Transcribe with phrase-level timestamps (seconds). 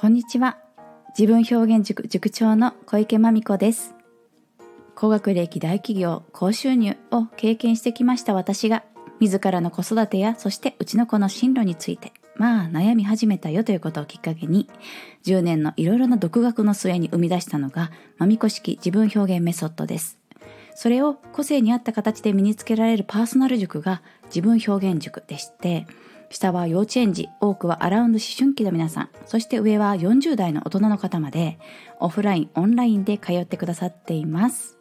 [0.00, 0.58] こんにちは。
[1.18, 3.96] 自分表現塾塾長の小池真美子です。
[4.94, 8.84] 高学歴大企業高収入を経験してきました私が
[9.18, 14.70] 自らの子育てやそしてうちの子の進路についてまあ悩み始めたよということをきっかけに
[15.24, 20.16] 10年のいろいろな独学の末に生み出したのがまみこ式自分表現メソッドです。
[20.76, 25.88] それを個性に合った形で身につけられるパーソナル塾が自分表現塾でして
[26.30, 31.58] 下は幼稚園児、多くはアラウンド思春期の皆さん、そして上は40代の大人の方まで、
[32.00, 34.76] オフライン、オンラインで通ってくださっています。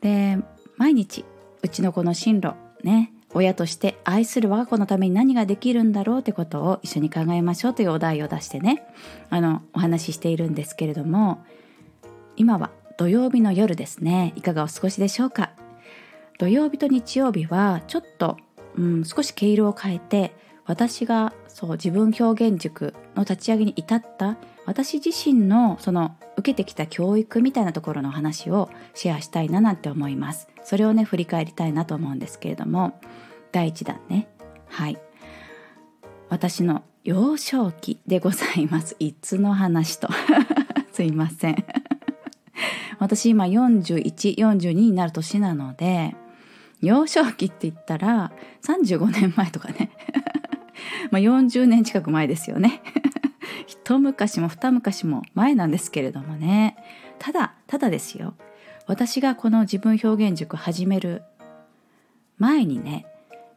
[0.00, 0.38] で、
[0.76, 1.24] 毎日、
[1.62, 8.84] うちの子の進路、ね、親として愛する我が子のために何ができるんだろうってことを一緒に考えましょうというお題を出してね、
[9.28, 11.44] あの、お話ししているんですけれども、
[12.36, 15.50] 今は土曜日の夜ですね、いかがお過ごしでしょうか？
[16.38, 18.38] 土曜日と日曜日はちょっと
[18.78, 20.32] うん、少し毛色を変えて
[20.64, 30.46] 私がそう自分表現塾の立ち上げに至った私自身のその受けてきた教育みたいなところの話をシェアしたいななんて思います。
[30.62, 33.00] それをね振り返りたいなと思うんですけれども
[33.50, 34.28] 第1弾ね。
[34.68, 34.98] はい。
[36.28, 38.94] 私の幼少期でございます。
[38.98, 40.08] いつの話と。
[40.92, 41.64] すいません。
[42.98, 46.14] 私今4142になる年なので
[46.80, 49.90] 幼少期って言ったら35年前とかね。
[51.10, 52.82] まあ40年近く前ですよね。
[53.66, 56.76] 一昔も二昔も前なんですけれどもね。
[57.18, 58.34] ただただですよ。
[58.86, 61.22] 私がこの自分表現塾始める
[62.38, 63.04] 前にね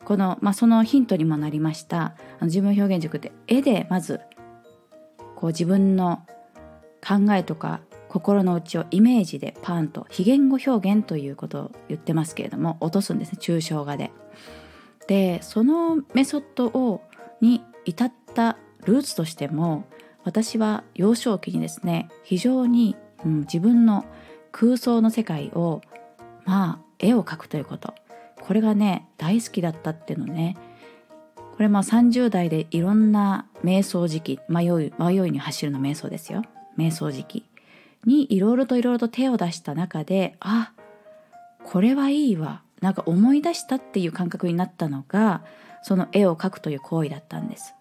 [0.04, 2.02] この、まあ、そのヒントにもなりました。
[2.02, 4.20] あの自分表現塾って絵でまず
[5.36, 6.26] こう自分の
[7.02, 14.12] 考えとか心の内をイメージでパンと非言語表現ということを言ってますけれども落とすんですね抽象画で。
[15.08, 17.02] でそのメソッドを
[17.40, 19.86] に至ったルーツとしても
[20.26, 24.06] 私は幼少期にですね非常に、うん、自分の
[24.52, 25.82] 空想の世界を
[26.44, 27.96] まあ絵を描くということ。
[28.42, 30.58] これがね大好きだったっていうのね。
[31.38, 36.42] これまあ30代でいろんな瞑想時期迷い迷いに走るの瞑想ですよ。
[36.78, 37.51] 瞑想時期。
[38.06, 40.72] にいろいろといろいろと手を出した中であ
[41.64, 45.44] これはいいわなんか思い出したっていう感覚になったのが
[45.84, 47.76] その絵を描くという行為だったんです。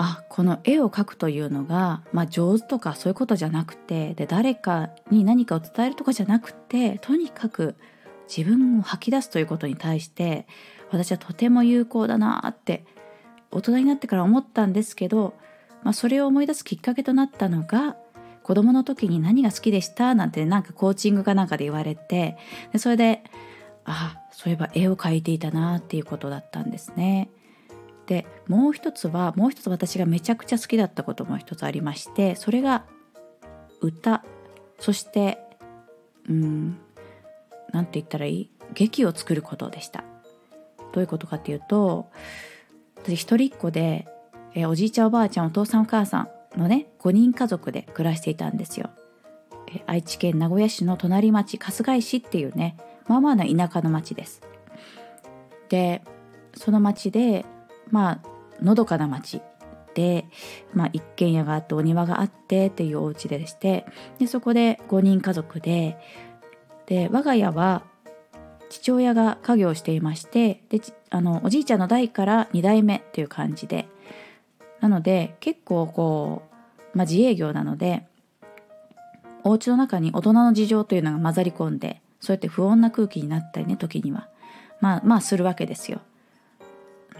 [0.00, 7.74] あこの絵を描くというのが、まあ、上手とかそういうことじゃなくてで誰かに何かを伝えるとかじゃなくてとにかく
[8.28, 10.46] 自分を吐き出すということに対して
[10.92, 12.84] 私はとても有効だなって
[13.50, 15.34] 大人になってから思ったんですけど、
[15.82, 17.96] まあ、それを思い出すきっかけとなったのが
[18.48, 22.38] 子供の時に何が好きでしたなんてなんかコーチングかなんかで言われて
[22.72, 23.22] でそれで
[23.84, 27.28] あそういえば絵を描いていたなっていうことだったんですね。
[28.06, 32.86] でもう一つはもう一つ私がめちゃくちゃ好きだったことも一つありましてそれが
[33.82, 34.24] 歌
[34.80, 35.36] そして
[36.26, 36.78] うん
[37.70, 38.50] 何て言ったらいい？
[38.72, 40.04] 劇を作ることでした。
[40.92, 42.08] どういうことかっていうと
[42.96, 44.08] 私一人っ子で
[44.54, 48.90] えおじいちゃんおばあちゃんお父さんお母さんのね5人家族で暮らしていたんですよ。
[49.86, 52.76] 愛知県名古屋市の隣町春日井市っていうね
[53.06, 54.42] まあまあな田舎の町です。
[55.68, 56.02] で
[56.54, 57.44] その町で
[57.90, 59.40] まあのどかな町
[59.94, 60.26] で、
[60.74, 63.84] まあ、一軒家があってお庭があってっていうお家でして
[64.18, 65.98] でそこで5人家族で
[66.86, 67.82] で我が家は
[68.70, 70.80] 父親が家業をしていましてで
[71.10, 73.88] あのおじいちゃんの代から2代目っていう感じで
[74.80, 76.47] なので結構こう、
[76.98, 78.04] まあ、自営業なので
[79.44, 84.28] お家の中に大人の事情というのが混ざり込んでそうやって不穏な空気になったりね時には
[84.80, 86.00] まあまあするわけですよ。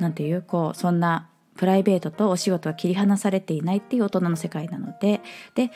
[0.01, 5.21] なんていうこうそんなプライベートとお仕事は切り離されていないっていう大人の世界なので
[5.55, 5.71] で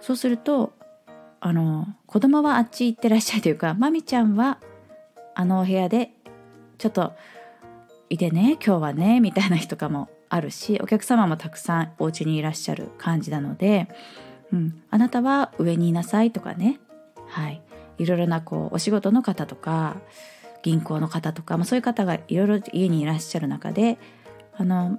[0.00, 0.72] そうすると
[1.40, 4.58] あの子供はあっち行ってらっしゃいというかまみちゃんは
[5.36, 6.10] あのお部屋で
[6.78, 7.12] ちょっと
[8.10, 13.88] いてね今日はねみたいな日とかもあるしお客様もたくさんお家にいらっしゃる感じなので、
[14.52, 16.80] うん、あなたは上にいなさいとかね、
[17.28, 17.62] はい、
[17.98, 19.96] いろいろなこうお仕事の方とか
[20.62, 23.98] 銀行の方とか、まあ、そういう方がいろいろ家にいらっしゃる中で
[24.56, 24.98] あの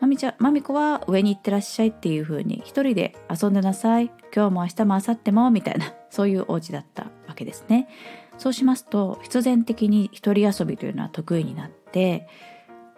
[0.00, 4.10] まみちゃんまみこは上に行ってらっしゃいっていう風に一人で遊んでなさい。
[4.34, 7.88] 今日も明日も明後日もみたいな そういうお家だったわけですね。
[8.36, 12.28] そうしますと必然的に一人遊びというのは得意になって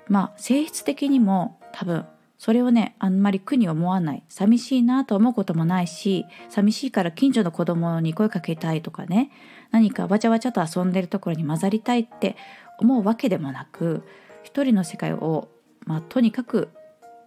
[0.08, 2.06] まあ性質的にも多分
[2.38, 4.22] それをねあんまり苦に思わない。
[4.28, 9.30] 寂しいなと思うこともないし寂しいから近所の子供に声かけたいとかね。
[9.70, 12.36] 何かわちゃわちゃと遊んでるところに混ざりたいって
[12.78, 14.02] 思うわけでもなく
[14.44, 15.48] 一人の世界を、
[15.84, 16.70] まあ、とにかく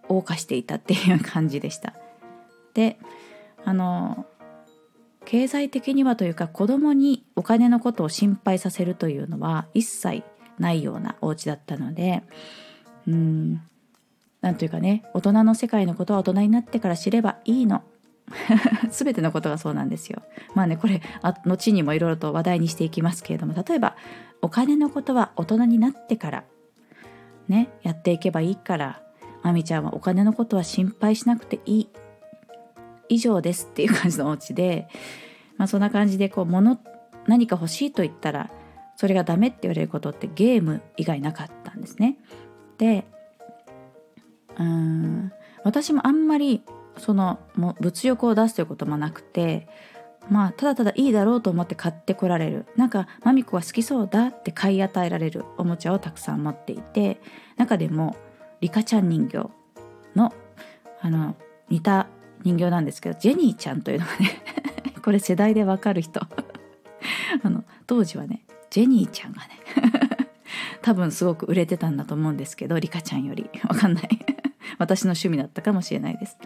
[0.08, 1.94] 謳歌していたっていう感じでした。
[2.74, 2.98] で
[3.64, 4.26] あの
[5.24, 10.24] 経済的にはというか子供にお金のことを心配させるというのは一切
[10.58, 12.22] ないようなお家だったので
[13.06, 13.62] うん
[14.42, 17.82] なんというかね大人の世界のことは大人になってから知ればいいの
[18.90, 20.22] 全てのことがそうなんですよ。
[20.54, 23.96] まあねこれ後にもいろいろと話題にしていきますけれども例えば
[24.42, 26.44] お金のことは大人になってから
[27.48, 29.02] ねやっていけばいいから
[29.42, 31.88] まみちゃんはお金のことは心配しなくていい
[33.08, 34.88] 以上ですっていう感じのお家で、
[35.56, 36.78] まあ、そんな感じでこう物
[37.26, 38.50] 何か欲しいと言ったら
[38.96, 42.18] それがダメって言われることってゲーム以外なかったんですね。
[42.78, 43.04] で
[44.58, 45.32] うん。
[45.64, 46.62] 私もあんまり
[46.98, 49.68] そのも物欲を出すということもなくて
[50.28, 52.66] まあただただいいだろうと思って買ってこられる。
[52.76, 57.20] なんかマミコは好きそうだって買い与えられるおもちゃをたくさん持っていて
[57.56, 58.16] 中でも
[58.60, 59.50] リカちゃん人形
[60.14, 60.32] の
[61.00, 61.34] あの
[61.68, 62.06] 似た
[62.44, 64.42] 人形なんですけどジェニーちゃんというのがね
[65.02, 66.20] これ世代でわかる人。
[67.42, 69.48] あの当時はねジェニーちゃんがね
[70.82, 73.50] 多分すごく売れてたんだと思うんですけどリカちゃんより。
[73.68, 74.31] わかんない。
[74.82, 76.36] 私の趣味だったかもしれないです。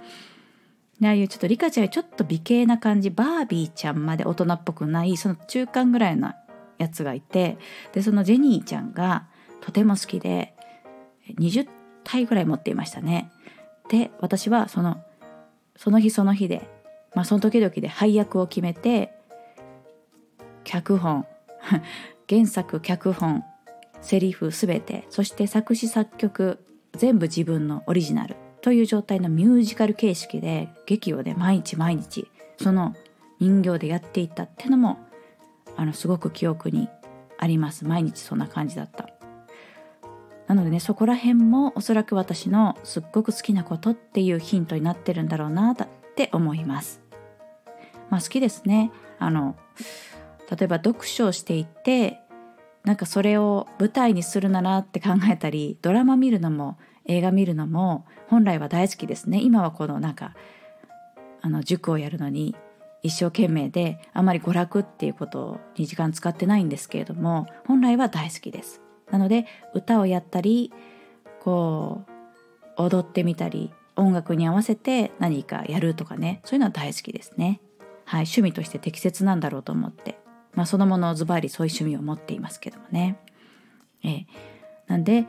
[1.03, 3.11] ああいうちょっとリカちゃんよりちょっと美形な感じ。
[3.11, 6.37] バービーちゃんまで大人っぽくないその中間ぐらいな
[6.79, 7.59] やつがいて
[7.93, 9.27] でそのジェニーちゃんが
[9.61, 10.55] とても好きで
[11.39, 11.69] 20
[12.05, 13.31] 体ぐらい持っていましたね。
[13.89, 15.03] で私はその
[15.77, 16.69] その日その日で、
[17.15, 19.13] まあ、その時々で配役を決めて
[20.65, 21.27] 脚本
[22.29, 23.45] 原作脚本
[24.01, 26.65] セリフ全てそして作詞作曲
[26.97, 32.95] 全部自分のオリジナルという状態のミュージカル形式で劇をね毎日毎日その
[33.39, 34.99] 人形でやっていったってのも
[35.77, 36.89] あのすごく記憶に
[37.39, 39.09] あります毎日そんな感じだった。
[40.47, 45.77] なのでねそこら辺もおそらく私のすっごく好きなことっていうヒントになってるんだろうなっ
[46.15, 47.03] て思います。
[48.11, 48.93] まあ好きですね。
[49.19, 49.57] あの
[50.51, 52.21] 例えば読書をしていて
[52.87, 59.41] なんかそれを舞台にするならって考えたりドラマ見るのも映画見るのも本来は大好きですね。
[59.43, 60.35] 今はこのなんか
[61.43, 62.55] あの塾をやるのに
[63.03, 68.81] 一生懸命であまり娯楽っていうことに時間使ってないんですけれども本来は大好きです。
[69.11, 70.73] なので歌をやったり
[71.41, 72.05] こ
[72.79, 77.61] う踊ってみたり音楽に合わせて何かやるとかねそういうのは大好きですね。
[78.05, 80.21] はい趣味として適切なんだろうと思って。
[80.57, 83.17] まあそのものをズバリそういう趣味を持っていますけどもね。
[84.03, 84.27] ええ。
[84.89, 85.27] なんで、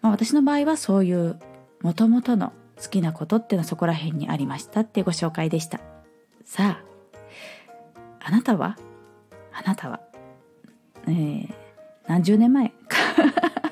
[0.00, 1.38] まあ、私の場合はそういう
[1.82, 5.80] もともとの好きなことっていうのはそこら辺にありましたっていうご紹介でした。
[6.44, 6.84] さあ
[8.20, 8.78] あなたは？
[9.52, 10.00] あなたは、
[11.06, 11.52] えー、
[12.06, 12.70] 何十年前？
[12.70, 12.74] か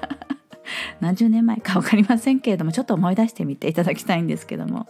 [1.00, 4.86] 何十年前か分かりませんけれどもちょっと思い出してみていただきたいんですけども。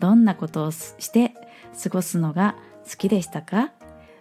[0.00, 1.34] どんなことをして
[1.80, 2.56] 過ごすのが
[2.90, 3.70] 好きでしたか？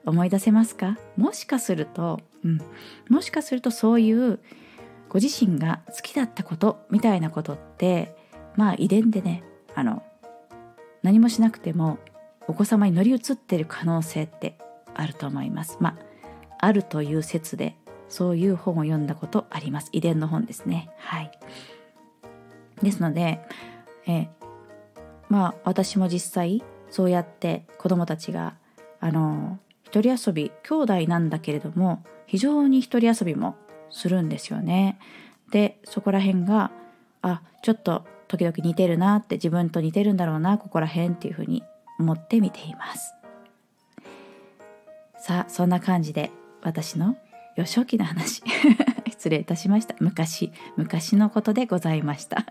[0.05, 0.97] 思い出せますか？
[1.17, 2.61] もしかすると、うん、
[3.09, 4.39] もしかするとそういう
[5.09, 8.15] ご自身が好きだったことみたいなことって
[8.55, 9.43] まあ遺伝でね
[9.75, 10.03] あの
[11.03, 11.97] 何もしなくても
[12.47, 14.57] お子様に乗り移ってる可能性って
[14.95, 15.77] あると思います。
[15.79, 15.97] まあ
[16.61, 17.75] あるという説で
[18.09, 19.89] そういう本を読んだことあります。
[19.91, 20.89] 遺伝の本ですね。
[20.97, 21.31] はい。
[22.81, 23.39] ですので、
[24.07, 24.29] え
[25.29, 28.55] まあ私も実際そうやって子供たちが
[28.99, 29.59] あの
[29.91, 33.55] 一人遊び兄弟なんだけれども非常に一人遊びも
[33.89, 34.99] するんですよね。
[35.51, 36.71] でそこら辺が
[37.23, 41.63] あちょっと時々似てるなって自分と似てるんだろうなここら辺っていうふうに
[41.97, 43.15] 思って見ています。
[45.17, 46.29] さあそんな感じで
[46.61, 47.17] 私の
[47.55, 48.43] 幼少期の話。
[49.09, 49.95] 失礼いたしました。
[49.99, 52.45] 昔昔のことでございました。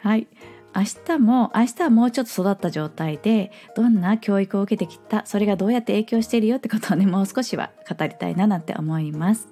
[0.00, 0.28] はい。
[0.76, 9.48] 明日も明日はもうちょっと育った状態でどんな教育を受けてきたそれがどうやって影響しているよってことをねもう少しは語りたいななんて思います。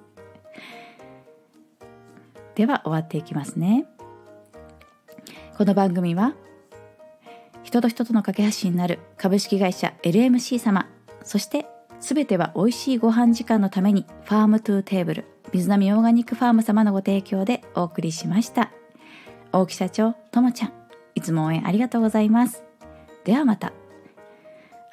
[2.55, 3.85] では終わっていきますね。
[5.57, 6.35] この番組は
[7.63, 10.89] 人と人との架け橋になる株式会社 LMC 様
[11.23, 11.65] そして
[11.99, 18.71] すべては美味しいご飯時間のために farm to table 水波オーガニックファーム様のご提供でお送りしました。
[19.51, 20.82] 大木社長ともちゃん。
[21.15, 22.63] いつも応援ありがとうございます。
[23.23, 23.73] ではまた。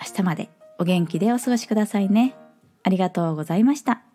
[0.00, 2.34] 明日までお元気でお過ごしくださいね。
[2.82, 4.09] ありがとうございました。